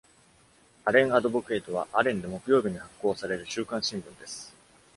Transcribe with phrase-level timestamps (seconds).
[0.85, 4.51] 「アレン・アドボケイト」はアレンで木曜日に発行される週刊新聞です。